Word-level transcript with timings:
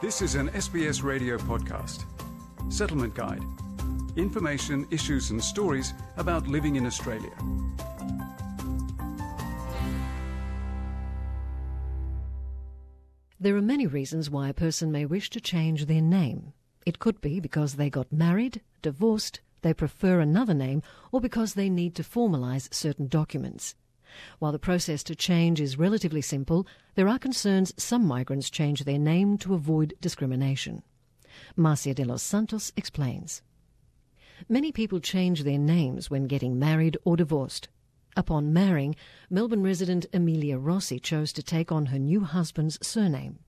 This 0.00 0.22
is 0.22 0.34
an 0.34 0.48
SBS 0.52 1.02
radio 1.02 1.36
podcast. 1.36 2.06
Settlement 2.72 3.14
Guide. 3.14 3.42
Information, 4.16 4.86
issues, 4.90 5.28
and 5.28 5.44
stories 5.44 5.92
about 6.16 6.48
living 6.48 6.76
in 6.76 6.86
Australia. 6.86 7.34
There 13.38 13.54
are 13.54 13.60
many 13.60 13.86
reasons 13.86 14.30
why 14.30 14.48
a 14.48 14.54
person 14.54 14.90
may 14.90 15.04
wish 15.04 15.28
to 15.28 15.40
change 15.40 15.84
their 15.84 16.00
name. 16.00 16.54
It 16.86 16.98
could 16.98 17.20
be 17.20 17.38
because 17.38 17.74
they 17.74 17.90
got 17.90 18.10
married, 18.10 18.62
divorced, 18.80 19.42
they 19.60 19.74
prefer 19.74 20.20
another 20.20 20.54
name, 20.54 20.82
or 21.12 21.20
because 21.20 21.52
they 21.52 21.68
need 21.68 21.94
to 21.96 22.02
formalise 22.02 22.72
certain 22.72 23.06
documents. 23.06 23.74
While 24.38 24.52
the 24.52 24.58
process 24.58 25.02
to 25.04 25.14
change 25.14 25.60
is 25.60 25.78
relatively 25.78 26.20
simple, 26.20 26.66
there 26.94 27.08
are 27.08 27.18
concerns 27.18 27.72
some 27.76 28.04
migrants 28.04 28.50
change 28.50 28.84
their 28.84 28.98
name 28.98 29.38
to 29.38 29.54
avoid 29.54 29.94
discrimination. 30.00 30.82
Marcia 31.56 31.94
de 31.94 32.04
los 32.04 32.22
Santos 32.22 32.72
explains. 32.76 33.42
Many 34.48 34.72
people 34.72 35.00
change 35.00 35.42
their 35.42 35.58
names 35.58 36.10
when 36.10 36.26
getting 36.26 36.58
married 36.58 36.96
or 37.04 37.16
divorced. 37.16 37.68
Upon 38.16 38.52
marrying, 38.52 38.96
Melbourne 39.28 39.62
resident 39.62 40.06
Amelia 40.12 40.58
Rossi 40.58 40.98
chose 40.98 41.32
to 41.34 41.42
take 41.42 41.70
on 41.70 41.86
her 41.86 41.98
new 41.98 42.22
husband's 42.22 42.78
surname. 42.84 43.38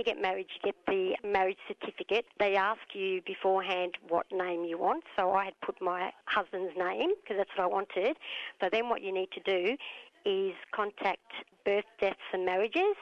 You 0.00 0.04
get 0.04 0.22
married, 0.22 0.46
you 0.54 0.72
get 0.72 0.76
the 0.86 1.14
marriage 1.28 1.58
certificate. 1.68 2.24
They 2.38 2.56
ask 2.56 2.80
you 2.94 3.20
beforehand 3.26 3.98
what 4.08 4.24
name 4.32 4.64
you 4.64 4.78
want. 4.78 5.04
So 5.14 5.32
I 5.32 5.44
had 5.44 5.60
put 5.60 5.76
my 5.82 6.10
husband's 6.24 6.72
name 6.74 7.10
because 7.22 7.36
that's 7.36 7.50
what 7.54 7.64
I 7.64 7.66
wanted. 7.66 8.16
But 8.62 8.72
then 8.72 8.88
what 8.88 9.02
you 9.02 9.12
need 9.12 9.28
to 9.32 9.40
do 9.40 9.76
is 10.24 10.54
contact 10.72 11.20
birth, 11.66 11.84
deaths 12.00 12.16
and 12.32 12.46
marriages 12.46 12.96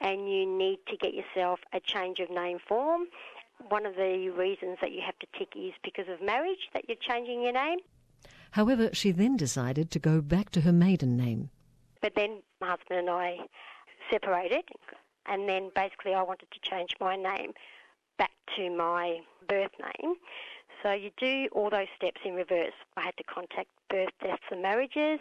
and 0.00 0.28
you 0.28 0.44
need 0.44 0.80
to 0.88 0.96
get 0.96 1.14
yourself 1.14 1.60
a 1.72 1.78
change 1.78 2.18
of 2.18 2.28
name 2.28 2.58
form. 2.68 3.02
One 3.68 3.86
of 3.86 3.94
the 3.94 4.32
reasons 4.36 4.78
that 4.80 4.90
you 4.90 5.00
have 5.06 5.16
to 5.20 5.26
tick 5.38 5.50
is 5.56 5.74
because 5.84 6.06
of 6.08 6.20
marriage 6.20 6.70
that 6.74 6.88
you're 6.88 6.98
changing 7.08 7.42
your 7.42 7.52
name. 7.52 7.78
However, 8.50 8.90
she 8.92 9.12
then 9.12 9.36
decided 9.36 9.92
to 9.92 10.00
go 10.00 10.20
back 10.20 10.50
to 10.50 10.62
her 10.62 10.72
maiden 10.72 11.16
name. 11.16 11.50
But 12.00 12.14
then 12.16 12.42
my 12.60 12.70
husband 12.70 12.98
and 12.98 13.10
I 13.10 13.36
separated, 14.10 14.64
and 15.26 15.48
then 15.48 15.70
basically 15.74 16.14
I 16.14 16.22
wanted 16.22 16.48
to 16.50 16.60
change 16.68 16.90
my 17.00 17.16
name 17.16 17.52
back 18.18 18.32
to 18.56 18.70
my 18.70 19.20
birth 19.48 19.72
name. 19.80 20.14
So 20.82 20.92
you 20.92 21.10
do 21.16 21.48
all 21.52 21.70
those 21.70 21.86
steps 21.96 22.20
in 22.24 22.34
reverse. 22.34 22.72
I 22.96 23.02
had 23.02 23.16
to 23.16 23.24
contact 23.24 23.68
birth, 23.88 24.10
deaths, 24.22 24.42
and 24.50 24.62
marriages, 24.62 25.20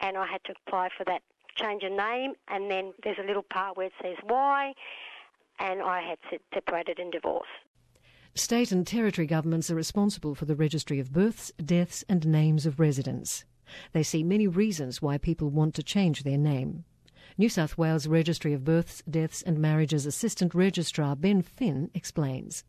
and 0.00 0.16
I 0.16 0.26
had 0.26 0.42
to 0.44 0.54
apply 0.66 0.90
for 0.96 1.04
that 1.04 1.22
change 1.56 1.82
of 1.82 1.92
name, 1.92 2.34
and 2.48 2.70
then 2.70 2.92
there's 3.02 3.18
a 3.18 3.26
little 3.26 3.42
part 3.42 3.76
where 3.76 3.86
it 3.86 3.92
says 4.00 4.16
why, 4.22 4.72
and 5.58 5.82
I 5.82 6.00
had 6.00 6.18
separated 6.54 6.98
and 6.98 7.12
divorced. 7.12 7.48
State 8.34 8.70
and 8.70 8.86
territory 8.86 9.26
governments 9.26 9.70
are 9.70 9.74
responsible 9.74 10.36
for 10.36 10.44
the 10.44 10.54
registry 10.54 11.00
of 11.00 11.12
births, 11.12 11.50
deaths, 11.62 12.04
and 12.08 12.26
names 12.26 12.64
of 12.64 12.78
residents. 12.78 13.44
They 13.92 14.04
see 14.04 14.22
many 14.22 14.46
reasons 14.46 15.02
why 15.02 15.18
people 15.18 15.50
want 15.50 15.74
to 15.74 15.82
change 15.82 16.22
their 16.22 16.38
name. 16.38 16.84
New 17.40 17.48
South 17.48 17.78
Wales 17.78 18.06
Registry 18.06 18.52
of 18.52 18.66
Births, 18.66 19.02
Deaths 19.08 19.40
and 19.40 19.58
Marriages 19.58 20.04
Assistant 20.04 20.54
Registrar 20.54 21.16
Ben 21.16 21.40
Finn 21.40 21.90
explains. 21.94 22.64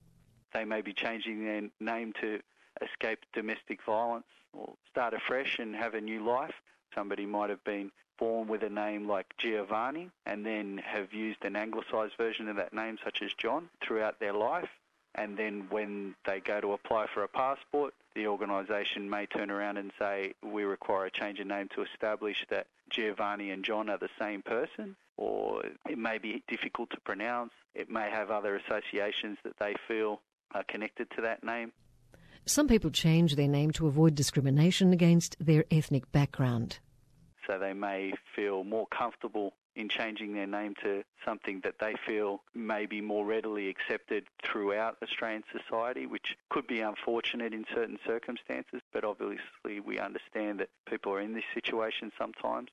They 0.53 0.64
may 0.64 0.80
be 0.80 0.94
changing 0.94 1.44
their 1.44 1.64
name 1.81 2.14
to 2.22 2.39
escape 2.81 3.19
domestic 3.33 3.83
violence 3.86 4.27
or 4.53 4.75
start 4.89 5.14
afresh 5.14 5.59
and 5.59 5.75
have 5.75 5.94
a 5.94 5.99
new 5.99 6.25
life. 6.25 6.53
Somebody 6.95 7.25
might 7.25 7.49
have 7.49 7.61
been 7.66 7.92
born 8.17 8.47
with 8.47 8.64
a 8.64 8.69
name 8.69 9.09
like 9.09 9.33
Giovanni 9.38 10.09
and 10.25 10.45
then 10.45 10.77
have 10.86 11.11
used 11.11 11.44
an 11.44 11.58
anglicised 11.58 12.16
version 12.16 12.47
of 12.47 12.55
that 12.55 12.73
name, 12.73 12.97
such 13.03 13.22
as 13.22 13.33
John, 13.33 13.67
throughout 13.81 14.22
their 14.22 14.31
life 14.31 14.69
and 15.16 15.38
then 15.38 15.67
when 15.70 16.16
they 16.26 16.39
go 16.39 16.61
to 16.61 16.73
apply 16.73 17.08
for 17.14 17.23
a 17.23 17.27
passport, 17.27 17.94
the 18.16 18.27
organisation 18.27 19.10
may 19.10 19.26
turn 19.26 19.49
around 19.52 19.77
and 19.77 19.92
say, 19.99 20.33
we 20.44 20.64
require 20.64 21.05
a 21.05 21.11
change 21.11 21.39
of 21.39 21.48
name 21.48 21.67
to 21.76 21.83
establish 21.83 22.38
that 22.49 22.67
Giovanni 22.89 23.52
and 23.52 23.64
John 23.64 23.89
are 23.89 23.98
the 23.98 24.10
same 24.20 24.42
person, 24.42 24.95
or 25.17 25.64
it 25.89 25.98
may 25.98 26.17
be 26.17 26.44
difficult 26.48 26.89
to 26.92 26.99
pronounce. 27.02 27.52
It 27.73 27.89
may 27.89 28.10
have 28.10 28.32
other 28.32 28.55
associations 28.55 29.38
that 29.44 29.58
they 29.60 29.76
feel 29.88 30.22
are 30.54 30.64
connected 30.67 31.10
to 31.16 31.22
that 31.22 31.43
name. 31.43 31.72
Some 32.45 32.67
people 32.67 32.89
change 32.89 33.36
their 33.36 33.48
name 33.48 33.72
to 33.72 33.88
avoid 33.88 34.16
discrimination 34.16 34.92
against 34.92 35.38
their 35.39 35.64
ethnic 35.72 36.11
background. 36.11 36.80
So 37.48 37.60
they 37.60 37.73
may 37.73 38.14
feel 38.36 38.64
more 38.64 38.88
comfortable 38.88 39.54
in 39.81 39.89
changing 39.89 40.33
their 40.33 40.47
name 40.47 40.75
to 40.83 41.03
something 41.25 41.59
that 41.64 41.75
they 41.80 41.95
feel 42.08 42.42
may 42.53 42.86
be 42.86 43.02
more 43.02 43.25
readily 43.25 43.67
accepted 43.67 44.23
throughout 44.43 44.97
Australian 45.03 45.43
society, 45.52 46.05
which 46.05 46.37
could 46.49 46.67
be 46.67 46.80
unfortunate 46.80 47.53
in 47.53 47.65
certain 47.73 47.97
circumstances, 48.05 48.81
but 48.93 49.03
obviously 49.03 49.80
we 49.86 49.99
understand 49.99 50.59
that 50.59 50.69
people 50.89 51.11
are 51.11 51.19
in 51.19 51.33
this 51.33 51.43
situation 51.53 52.11
sometimes. 52.17 52.69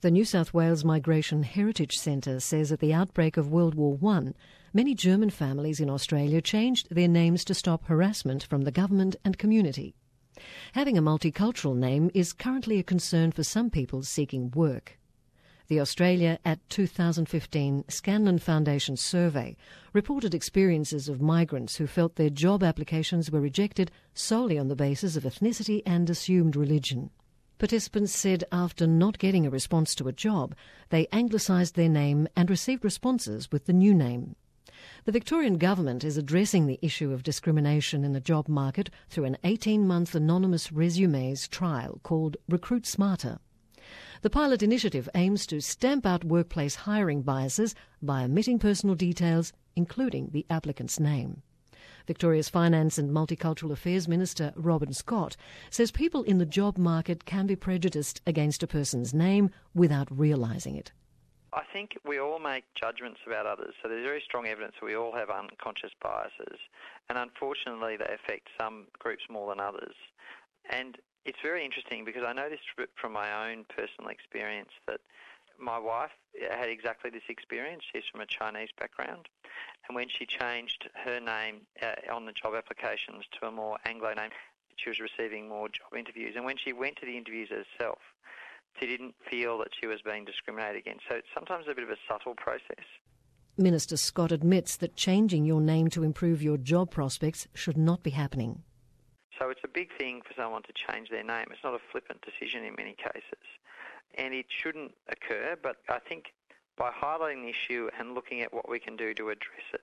The 0.00 0.10
New 0.10 0.24
South 0.24 0.52
Wales 0.52 0.84
Migration 0.84 1.44
Heritage 1.44 1.96
Centre 1.96 2.40
says 2.40 2.72
at 2.72 2.80
the 2.80 2.92
outbreak 2.92 3.36
of 3.36 3.52
World 3.52 3.76
War 3.76 3.96
I, 4.04 4.32
many 4.72 4.94
German 4.94 5.30
families 5.30 5.78
in 5.78 5.88
Australia 5.88 6.40
changed 6.40 6.88
their 6.90 7.06
names 7.06 7.44
to 7.44 7.54
stop 7.54 7.84
harassment 7.84 8.42
from 8.42 8.62
the 8.62 8.72
government 8.72 9.14
and 9.24 9.38
community. 9.38 9.94
Having 10.72 10.98
a 10.98 11.02
multicultural 11.02 11.76
name 11.76 12.10
is 12.14 12.32
currently 12.32 12.80
a 12.80 12.82
concern 12.82 13.30
for 13.30 13.44
some 13.44 13.70
people 13.70 14.02
seeking 14.02 14.50
work. 14.50 14.98
The 15.72 15.80
Australia 15.80 16.38
at 16.44 16.58
2015 16.68 17.86
Scanlon 17.88 18.38
Foundation 18.38 18.94
survey 18.94 19.56
reported 19.94 20.34
experiences 20.34 21.08
of 21.08 21.22
migrants 21.22 21.76
who 21.76 21.86
felt 21.86 22.16
their 22.16 22.28
job 22.28 22.62
applications 22.62 23.30
were 23.30 23.40
rejected 23.40 23.90
solely 24.12 24.58
on 24.58 24.68
the 24.68 24.76
basis 24.76 25.16
of 25.16 25.22
ethnicity 25.22 25.80
and 25.86 26.10
assumed 26.10 26.56
religion. 26.56 27.08
Participants 27.58 28.14
said 28.14 28.44
after 28.52 28.86
not 28.86 29.18
getting 29.18 29.46
a 29.46 29.50
response 29.50 29.94
to 29.94 30.08
a 30.08 30.12
job, 30.12 30.54
they 30.90 31.08
anglicised 31.10 31.74
their 31.74 31.88
name 31.88 32.28
and 32.36 32.50
received 32.50 32.84
responses 32.84 33.50
with 33.50 33.64
the 33.64 33.72
new 33.72 33.94
name. 33.94 34.36
The 35.06 35.12
Victorian 35.12 35.56
Government 35.56 36.04
is 36.04 36.18
addressing 36.18 36.66
the 36.66 36.80
issue 36.82 37.14
of 37.14 37.22
discrimination 37.22 38.04
in 38.04 38.12
the 38.12 38.20
job 38.20 38.46
market 38.46 38.90
through 39.08 39.24
an 39.24 39.38
18 39.42 39.86
month 39.86 40.14
anonymous 40.14 40.70
resumes 40.70 41.48
trial 41.48 41.98
called 42.02 42.36
Recruit 42.46 42.84
Smarter. 42.84 43.38
The 44.22 44.30
pilot 44.30 44.62
initiative 44.62 45.08
aims 45.14 45.46
to 45.46 45.60
stamp 45.60 46.06
out 46.06 46.24
workplace 46.24 46.74
hiring 46.74 47.22
biases 47.22 47.74
by 48.00 48.24
omitting 48.24 48.58
personal 48.58 48.94
details, 48.94 49.52
including 49.76 50.30
the 50.32 50.46
applicant's 50.48 51.00
name. 51.00 51.42
Victoria's 52.06 52.48
Finance 52.48 52.98
and 52.98 53.10
Multicultural 53.10 53.72
Affairs 53.72 54.08
Minister 54.08 54.52
Robin 54.56 54.92
Scott 54.92 55.36
says 55.70 55.90
people 55.90 56.22
in 56.24 56.38
the 56.38 56.46
job 56.46 56.76
market 56.76 57.24
can 57.24 57.46
be 57.46 57.56
prejudiced 57.56 58.20
against 58.26 58.62
a 58.62 58.66
person's 58.66 59.14
name 59.14 59.50
without 59.74 60.08
realising 60.10 60.76
it. 60.76 60.92
I 61.54 61.62
think 61.70 61.98
we 62.06 62.18
all 62.18 62.38
make 62.38 62.64
judgments 62.74 63.20
about 63.26 63.46
others, 63.46 63.74
so 63.82 63.88
there's 63.88 64.04
very 64.04 64.22
strong 64.24 64.46
evidence 64.46 64.74
that 64.80 64.86
we 64.86 64.96
all 64.96 65.14
have 65.14 65.28
unconscious 65.28 65.90
biases, 66.02 66.58
and 67.10 67.18
unfortunately 67.18 67.96
they 67.96 68.06
affect 68.06 68.48
some 68.58 68.86
groups 68.98 69.24
more 69.28 69.50
than 69.50 69.60
others. 69.60 69.94
And 70.70 70.96
it's 71.24 71.38
very 71.42 71.64
interesting 71.64 72.04
because 72.04 72.24
I 72.26 72.32
noticed 72.32 72.62
from 72.94 73.12
my 73.12 73.50
own 73.50 73.64
personal 73.76 74.10
experience 74.10 74.70
that 74.86 75.00
my 75.58 75.78
wife 75.78 76.10
had 76.50 76.68
exactly 76.68 77.10
this 77.10 77.22
experience. 77.28 77.82
She's 77.92 78.04
from 78.10 78.20
a 78.20 78.26
Chinese 78.26 78.70
background. 78.78 79.28
And 79.86 79.94
when 79.94 80.08
she 80.08 80.26
changed 80.26 80.88
her 81.04 81.20
name 81.20 81.62
uh, 81.82 82.12
on 82.12 82.26
the 82.26 82.32
job 82.32 82.54
applications 82.56 83.24
to 83.40 83.46
a 83.46 83.50
more 83.50 83.78
Anglo 83.84 84.12
name, 84.14 84.30
she 84.76 84.90
was 84.90 84.98
receiving 84.98 85.48
more 85.48 85.68
job 85.68 85.96
interviews. 85.96 86.34
And 86.34 86.44
when 86.44 86.56
she 86.56 86.72
went 86.72 86.96
to 86.96 87.06
the 87.06 87.16
interviews 87.16 87.50
herself, 87.50 87.98
she 88.80 88.86
didn't 88.86 89.14
feel 89.30 89.58
that 89.58 89.68
she 89.78 89.86
was 89.86 90.00
being 90.02 90.24
discriminated 90.24 90.78
against. 90.78 91.04
So 91.08 91.16
it's 91.16 91.28
sometimes 91.34 91.66
a 91.70 91.74
bit 91.74 91.84
of 91.84 91.90
a 91.90 91.96
subtle 92.08 92.34
process. 92.34 92.84
Minister 93.58 93.98
Scott 93.98 94.32
admits 94.32 94.76
that 94.78 94.96
changing 94.96 95.44
your 95.44 95.60
name 95.60 95.88
to 95.90 96.02
improve 96.02 96.42
your 96.42 96.56
job 96.56 96.90
prospects 96.90 97.46
should 97.54 97.76
not 97.76 98.02
be 98.02 98.10
happening. 98.10 98.62
So 99.38 99.50
it's 99.50 99.60
a 99.64 99.68
big 99.68 99.88
thing 99.98 100.22
for 100.26 100.34
someone 100.34 100.62
to 100.62 100.72
change 100.72 101.08
their 101.10 101.24
name. 101.24 101.46
It's 101.50 101.64
not 101.64 101.74
a 101.74 101.80
flippant 101.90 102.20
decision 102.22 102.64
in 102.64 102.74
many 102.76 102.94
cases. 102.94 103.44
And 104.16 104.34
it 104.34 104.46
shouldn't 104.48 104.92
occur, 105.08 105.56
but 105.62 105.76
I 105.88 105.98
think 105.98 106.32
by 106.76 106.90
highlighting 106.90 107.42
the 107.42 107.50
issue 107.50 107.88
and 107.98 108.14
looking 108.14 108.42
at 108.42 108.52
what 108.52 108.68
we 108.68 108.78
can 108.78 108.96
do 108.96 109.14
to 109.14 109.30
address 109.30 109.64
it, 109.72 109.80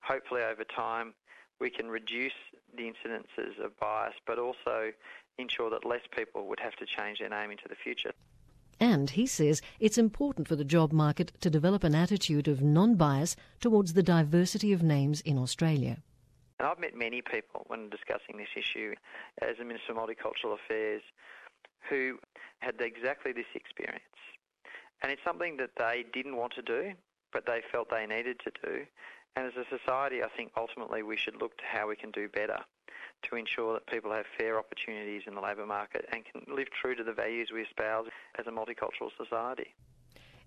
hopefully 0.00 0.42
over 0.42 0.64
time 0.64 1.14
we 1.60 1.70
can 1.70 1.88
reduce 1.88 2.32
the 2.76 2.84
incidences 2.84 3.64
of 3.64 3.78
bias, 3.78 4.14
but 4.26 4.38
also 4.38 4.92
ensure 5.38 5.70
that 5.70 5.84
less 5.84 6.02
people 6.16 6.46
would 6.48 6.60
have 6.60 6.76
to 6.76 6.86
change 6.86 7.18
their 7.18 7.28
name 7.28 7.50
into 7.50 7.68
the 7.68 7.74
future. 7.74 8.12
And 8.80 9.10
he 9.10 9.26
says 9.26 9.62
it's 9.78 9.98
important 9.98 10.48
for 10.48 10.56
the 10.56 10.64
job 10.64 10.92
market 10.92 11.32
to 11.40 11.50
develop 11.50 11.84
an 11.84 11.94
attitude 11.94 12.48
of 12.48 12.62
non 12.62 12.96
bias 12.96 13.36
towards 13.60 13.92
the 13.92 14.02
diversity 14.02 14.72
of 14.72 14.82
names 14.82 15.20
in 15.20 15.38
Australia. 15.38 16.02
And 16.62 16.70
I've 16.70 16.78
met 16.78 16.96
many 16.96 17.22
people 17.22 17.64
when 17.66 17.90
discussing 17.90 18.36
this 18.36 18.54
issue 18.56 18.94
as 19.40 19.58
a 19.60 19.64
Minister 19.64 19.90
of 19.90 19.98
Multicultural 19.98 20.54
Affairs 20.54 21.02
who 21.90 22.20
had 22.60 22.80
exactly 22.80 23.32
this 23.32 23.50
experience. 23.56 23.98
And 25.02 25.10
it's 25.10 25.24
something 25.24 25.56
that 25.56 25.70
they 25.76 26.04
didn't 26.12 26.36
want 26.36 26.52
to 26.52 26.62
do, 26.62 26.92
but 27.32 27.46
they 27.46 27.62
felt 27.72 27.90
they 27.90 28.06
needed 28.06 28.38
to 28.44 28.52
do. 28.64 28.86
And 29.34 29.44
as 29.44 29.54
a 29.56 29.76
society, 29.76 30.22
I 30.22 30.28
think 30.36 30.52
ultimately 30.56 31.02
we 31.02 31.16
should 31.16 31.34
look 31.40 31.56
to 31.58 31.64
how 31.64 31.88
we 31.88 31.96
can 31.96 32.12
do 32.12 32.28
better 32.28 32.60
to 33.24 33.34
ensure 33.34 33.72
that 33.72 33.88
people 33.88 34.12
have 34.12 34.26
fair 34.38 34.56
opportunities 34.56 35.22
in 35.26 35.34
the 35.34 35.40
labour 35.40 35.66
market 35.66 36.08
and 36.12 36.22
can 36.24 36.42
live 36.54 36.68
true 36.70 36.94
to 36.94 37.02
the 37.02 37.12
values 37.12 37.50
we 37.52 37.62
espouse 37.62 38.06
as 38.38 38.46
a 38.46 38.50
multicultural 38.50 39.10
society. 39.18 39.74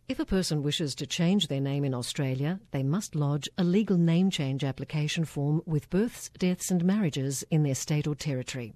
If 0.08 0.20
a 0.20 0.26
person 0.26 0.62
wishes 0.62 0.94
to 0.96 1.08
change 1.08 1.48
their 1.48 1.60
name 1.60 1.84
in 1.84 1.96
Australia, 1.96 2.60
they 2.70 2.84
must 2.84 3.16
lodge 3.16 3.50
a 3.58 3.64
legal 3.64 3.98
name 3.98 4.30
change 4.30 4.64
application 4.64 5.26
form 5.26 5.64
with 5.66 5.90
births, 5.90 6.30
deaths 6.38 6.70
and 6.70 6.86
marriages 6.86 7.44
in 7.50 7.64
their 7.64 7.74
state 7.74 8.06
or 8.06 8.14
territory. 8.14 8.74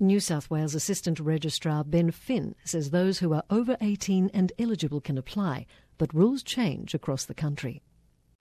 New 0.00 0.18
South 0.18 0.50
Wales 0.50 0.74
Assistant 0.74 1.20
Registrar 1.20 1.84
Ben 1.84 2.10
Finn 2.10 2.56
says 2.64 2.90
those 2.90 3.20
who 3.20 3.32
are 3.34 3.44
over 3.50 3.76
18 3.80 4.32
and 4.34 4.52
eligible 4.58 5.00
can 5.00 5.16
apply, 5.16 5.64
but 5.96 6.12
rules 6.12 6.42
change 6.42 6.92
across 6.92 7.24
the 7.24 7.34
country. 7.34 7.80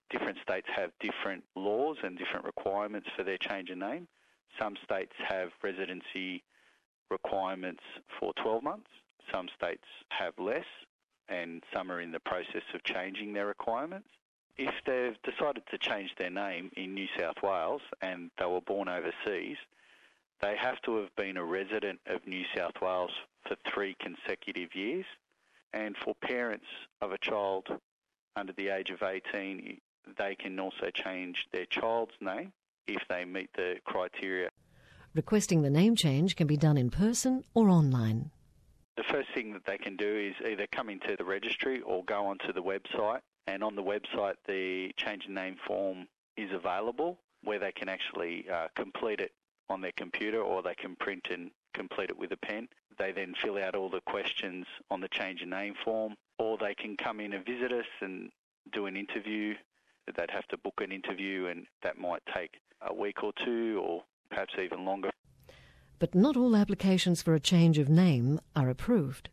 Different 0.09 0.39
states 0.41 0.67
have 0.75 0.89
different 0.99 1.43
laws 1.55 1.97
and 2.01 2.17
different 2.17 2.45
requirements 2.45 3.09
for 3.15 3.23
their 3.23 3.37
change 3.37 3.69
of 3.69 3.77
name. 3.77 4.07
Some 4.59 4.75
states 4.83 5.13
have 5.27 5.49
residency 5.61 6.43
requirements 7.11 7.83
for 8.19 8.33
12 8.41 8.63
months, 8.63 8.89
some 9.31 9.47
states 9.55 9.85
have 10.09 10.33
less, 10.39 10.65
and 11.29 11.63
some 11.73 11.91
are 11.91 12.01
in 12.01 12.11
the 12.11 12.19
process 12.19 12.63
of 12.73 12.83
changing 12.83 13.33
their 13.33 13.45
requirements. 13.45 14.09
If 14.57 14.73
they've 14.85 15.17
decided 15.23 15.63
to 15.69 15.77
change 15.77 16.15
their 16.17 16.29
name 16.29 16.71
in 16.75 16.93
New 16.93 17.07
South 17.17 17.35
Wales 17.43 17.81
and 18.01 18.31
they 18.39 18.45
were 18.45 18.61
born 18.61 18.87
overseas, 18.87 19.57
they 20.41 20.55
have 20.55 20.81
to 20.83 20.97
have 20.97 21.15
been 21.15 21.37
a 21.37 21.43
resident 21.43 21.99
of 22.07 22.25
New 22.25 22.43
South 22.55 22.73
Wales 22.81 23.11
for 23.47 23.55
three 23.71 23.95
consecutive 23.99 24.75
years. 24.75 25.05
And 25.73 25.95
for 26.03 26.15
parents 26.15 26.65
of 27.01 27.11
a 27.11 27.17
child 27.17 27.67
under 28.35 28.53
the 28.53 28.69
age 28.69 28.89
of 28.89 29.03
18, 29.03 29.79
they 30.17 30.35
can 30.35 30.59
also 30.59 30.89
change 30.93 31.47
their 31.51 31.65
child's 31.65 32.13
name 32.21 32.53
if 32.87 33.01
they 33.09 33.25
meet 33.25 33.49
the 33.55 33.75
criteria. 33.85 34.49
Requesting 35.13 35.61
the 35.61 35.69
name 35.69 35.95
change 35.95 36.35
can 36.35 36.47
be 36.47 36.57
done 36.57 36.77
in 36.77 36.89
person 36.89 37.43
or 37.53 37.69
online. 37.69 38.31
The 38.97 39.03
first 39.03 39.29
thing 39.35 39.53
that 39.53 39.63
they 39.65 39.77
can 39.77 39.95
do 39.95 40.07
is 40.07 40.33
either 40.45 40.65
come 40.71 40.89
into 40.89 41.15
the 41.15 41.23
registry 41.23 41.81
or 41.81 42.03
go 42.03 42.25
onto 42.25 42.51
the 42.51 42.63
website. 42.63 43.21
And 43.45 43.63
on 43.63 43.75
the 43.75 43.83
website, 43.83 44.35
the 44.47 44.91
change 44.97 45.25
in 45.27 45.35
name 45.35 45.55
form 45.67 46.07
is 46.35 46.51
available 46.51 47.19
where 47.43 47.59
they 47.59 47.71
can 47.71 47.89
actually 47.89 48.49
uh, 48.49 48.67
complete 48.75 49.19
it 49.19 49.31
on 49.69 49.81
their 49.81 49.91
computer 49.95 50.41
or 50.41 50.63
they 50.63 50.73
can 50.73 50.95
print 50.95 51.27
and 51.31 51.51
complete 51.75 52.09
it 52.09 52.17
with 52.17 52.31
a 52.31 52.37
pen. 52.37 52.67
They 52.97 53.11
then 53.11 53.35
fill 53.39 53.57
out 53.59 53.75
all 53.75 53.89
the 53.89 54.01
questions 54.01 54.65
on 54.89 54.99
the 54.99 55.07
change 55.09 55.43
in 55.43 55.51
name 55.51 55.75
form 55.85 56.15
or 56.39 56.57
they 56.57 56.73
can 56.73 56.97
come 56.97 57.19
in 57.19 57.33
and 57.33 57.45
visit 57.45 57.71
us 57.71 57.85
and 58.01 58.31
do 58.73 58.87
an 58.87 58.97
interview. 58.97 59.53
They'd 60.07 60.31
have 60.31 60.47
to 60.47 60.57
book 60.57 60.81
an 60.81 60.91
interview 60.91 61.45
and 61.45 61.67
that 61.83 61.99
might 61.99 62.23
take 62.33 62.55
a 62.81 62.93
week 62.93 63.23
or 63.23 63.31
two 63.45 63.79
or 63.83 64.03
perhaps 64.29 64.55
even 64.59 64.85
longer 64.85 65.11
but 65.99 66.15
not 66.15 66.37
all 66.37 66.55
applications 66.55 67.21
for 67.21 67.33
a 67.33 67.39
change 67.39 67.77
of 67.77 67.89
name 67.89 68.39
are 68.55 68.69
approved. 68.69 69.29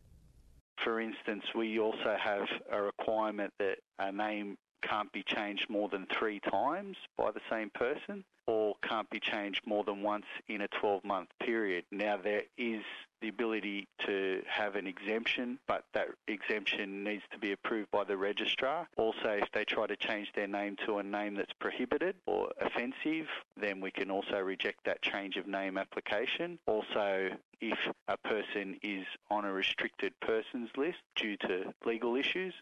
For 0.83 0.99
instance, 0.99 1.43
we 1.55 1.79
also 1.79 2.15
have 2.19 2.47
a 2.71 2.81
requirement 2.81 3.53
that 3.59 3.77
a 3.99 4.11
name 4.11 4.57
can't 4.81 5.11
be 5.11 5.23
changed 5.23 5.69
more 5.69 5.89
than 5.89 6.05
three 6.17 6.39
times 6.39 6.97
by 7.17 7.31
the 7.31 7.41
same 7.49 7.69
person 7.71 8.23
or 8.47 8.75
can't 8.83 9.09
be 9.09 9.19
changed 9.19 9.61
more 9.65 9.83
than 9.83 10.03
once 10.03 10.25
in 10.47 10.61
a 10.61 10.67
12 10.79 11.03
month 11.03 11.29
period. 11.39 11.83
Now, 11.91 12.17
there 12.17 12.43
is 12.57 12.83
the 13.21 13.29
ability 13.29 13.87
to 14.05 14.43
have 14.47 14.75
an 14.75 14.85
exemption, 14.85 15.57
but 15.67 15.85
that 15.93 16.09
exemption 16.27 17.03
needs 17.03 17.23
to 17.31 17.39
be 17.39 17.51
approved 17.53 17.89
by 17.89 18.03
the 18.03 18.17
registrar. 18.17 18.87
Also, 18.97 19.39
if 19.41 19.51
they 19.53 19.65
try 19.65 19.87
to 19.87 19.95
change 19.95 20.31
their 20.35 20.47
name 20.47 20.75
to 20.85 20.99
a 20.99 21.03
name 21.03 21.35
that's 21.35 21.53
prohibited 21.59 22.15
or 22.27 22.51
offensive, 22.61 23.27
then 23.59 23.81
we 23.81 23.91
can 23.91 24.11
also 24.11 24.39
reject 24.39 24.85
that 24.85 25.01
change 25.01 25.37
of 25.37 25.47
name 25.47 25.77
application. 25.77 26.59
Also, 26.67 27.29
if 27.61 27.77
a 28.07 28.17
person 28.17 28.77
is 28.81 29.05
on 29.29 29.45
a 29.45 29.51
restricted 29.51 30.13
persons 30.19 30.69
list 30.77 30.99
due 31.15 31.37
to 31.37 31.73
legal 31.85 32.15
issues, 32.15 32.53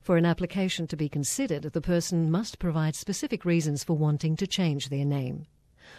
for 0.00 0.18
an 0.18 0.26
application 0.26 0.86
to 0.88 0.96
be 0.96 1.08
considered, 1.08 1.62
the 1.62 1.80
person 1.80 2.30
must 2.30 2.58
provide 2.58 2.94
specific 2.94 3.46
reasons 3.46 3.82
for 3.82 3.96
wanting 3.96 4.36
to 4.36 4.46
change 4.46 4.90
their 4.90 5.06
name. 5.06 5.46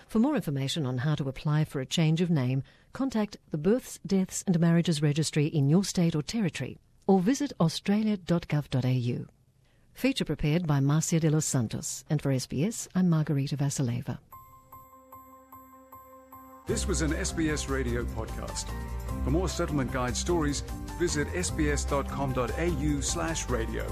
For 0.08 0.20
more 0.20 0.36
information 0.36 0.86
on 0.86 1.00
how 1.00 1.16
to 1.16 1.28
apply 1.28 1.66
for 1.66 1.80
a 1.80 1.88
change 1.88 2.22
of 2.22 2.30
name, 2.30 2.62
contact 2.94 3.38
the 3.50 3.58
Births, 3.58 4.00
Deaths 4.06 4.44
and 4.46 4.60
Marriages 4.60 5.02
Registry 5.02 5.48
in 5.48 5.70
your 5.70 5.84
state 5.84 6.16
or 6.16 6.22
territory 6.22 6.78
or 7.08 7.20
visit 7.20 7.52
australia.gov.au. 7.60 9.35
Feature 9.96 10.26
prepared 10.26 10.68
by 10.68 10.82
Marcia 10.82 11.22
de 11.22 11.30
los 11.30 11.46
Santos, 11.46 12.04
and 12.10 12.22
for 12.22 12.30
SBS, 12.30 12.90
I'm 12.94 13.10
Margarita 13.10 13.56
Vasileva. 13.56 14.18
This 16.68 16.86
was 16.86 17.02
an 17.02 17.12
SBS 17.14 17.70
radio 17.70 18.04
podcast. 18.04 18.66
For 19.24 19.32
more 19.32 19.48
settlement 19.48 19.94
guide 19.94 20.18
stories, 20.18 20.64
visit 21.00 21.30
sbs.com.au 21.30 23.00
slash 23.00 23.50
radio. 23.50 23.86